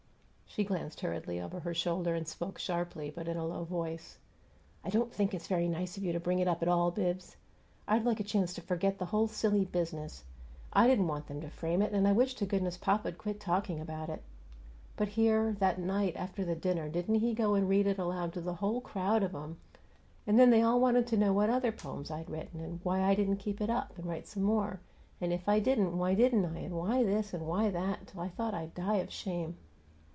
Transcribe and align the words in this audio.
She 0.53 0.65
glanced 0.65 0.99
hurriedly 0.99 1.39
over 1.39 1.61
her 1.61 1.73
shoulder 1.73 2.13
and 2.13 2.27
spoke 2.27 2.59
sharply, 2.59 3.09
but 3.09 3.29
in 3.29 3.37
a 3.37 3.45
low 3.45 3.63
voice: 3.63 4.17
"I 4.83 4.89
don't 4.89 5.13
think 5.13 5.33
it's 5.33 5.47
very 5.47 5.69
nice 5.69 5.95
of 5.95 6.03
you 6.03 6.11
to 6.11 6.19
bring 6.19 6.39
it 6.39 6.47
up 6.49 6.61
at 6.61 6.67
all, 6.67 6.91
Bibbs. 6.91 7.37
I'd 7.87 8.03
like 8.03 8.19
a 8.19 8.25
chance 8.25 8.53
to 8.55 8.61
forget 8.61 8.97
the 8.97 9.05
whole 9.05 9.29
silly 9.29 9.63
business. 9.63 10.25
I 10.73 10.87
didn't 10.87 11.07
want 11.07 11.27
them 11.27 11.39
to 11.39 11.49
frame 11.49 11.81
it, 11.81 11.93
and 11.93 12.05
I 12.05 12.11
wish 12.11 12.33
to 12.35 12.45
goodness 12.45 12.75
papa'd 12.75 13.17
quit 13.17 13.39
talking 13.39 13.79
about 13.79 14.09
it; 14.09 14.23
but 14.97 15.07
here, 15.07 15.55
that 15.59 15.79
night, 15.79 16.17
after 16.17 16.43
the 16.43 16.53
dinner, 16.53 16.89
didn't 16.89 17.15
he 17.21 17.33
go 17.33 17.53
and 17.53 17.69
read 17.69 17.87
it 17.87 17.97
aloud 17.97 18.33
to 18.33 18.41
the 18.41 18.55
whole 18.55 18.81
crowd 18.81 19.23
of 19.23 19.33
'em! 19.33 19.57
And 20.27 20.37
then 20.37 20.49
they 20.49 20.61
all 20.63 20.81
wanted 20.81 21.07
to 21.07 21.17
know 21.17 21.31
what 21.31 21.49
other 21.49 21.71
poems 21.71 22.11
I'd 22.11 22.29
written 22.29 22.59
and 22.59 22.81
why 22.83 23.03
I 23.03 23.15
didn't 23.15 23.37
keep 23.37 23.61
it 23.61 23.69
up 23.69 23.97
and 23.97 24.05
write 24.05 24.27
some 24.27 24.43
more, 24.43 24.81
and 25.21 25.31
if 25.31 25.47
I 25.47 25.61
didn't, 25.61 25.97
why 25.97 26.13
didn't 26.13 26.43
I, 26.45 26.59
and 26.59 26.75
why 26.75 27.03
this 27.05 27.33
and 27.33 27.47
why 27.47 27.69
that, 27.69 28.07
till 28.07 28.19
I 28.19 28.27
thought 28.27 28.53
I'd 28.53 28.73
die 28.73 28.97
of 28.97 29.13
shame!" 29.13 29.55